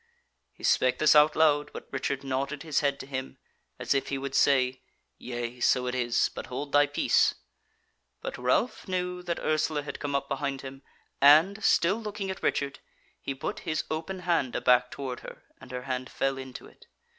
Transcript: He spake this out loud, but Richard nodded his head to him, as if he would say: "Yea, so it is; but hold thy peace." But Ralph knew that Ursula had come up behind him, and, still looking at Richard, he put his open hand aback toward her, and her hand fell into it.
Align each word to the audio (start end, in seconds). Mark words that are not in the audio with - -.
He 0.51 0.63
spake 0.63 0.97
this 0.97 1.15
out 1.15 1.35
loud, 1.35 1.69
but 1.73 1.87
Richard 1.91 2.23
nodded 2.23 2.63
his 2.63 2.79
head 2.79 2.99
to 3.01 3.05
him, 3.05 3.37
as 3.77 3.93
if 3.93 4.07
he 4.07 4.17
would 4.17 4.33
say: 4.33 4.81
"Yea, 5.19 5.59
so 5.59 5.85
it 5.85 5.93
is; 5.93 6.27
but 6.33 6.47
hold 6.47 6.71
thy 6.71 6.87
peace." 6.87 7.35
But 8.19 8.35
Ralph 8.39 8.87
knew 8.87 9.21
that 9.21 9.37
Ursula 9.37 9.83
had 9.83 9.99
come 9.99 10.15
up 10.15 10.27
behind 10.27 10.61
him, 10.61 10.81
and, 11.21 11.63
still 11.63 12.01
looking 12.01 12.31
at 12.31 12.41
Richard, 12.41 12.79
he 13.21 13.35
put 13.35 13.59
his 13.59 13.83
open 13.91 14.21
hand 14.21 14.55
aback 14.55 14.89
toward 14.89 15.19
her, 15.19 15.43
and 15.59 15.69
her 15.69 15.83
hand 15.83 16.09
fell 16.09 16.35
into 16.39 16.65
it. 16.65 16.87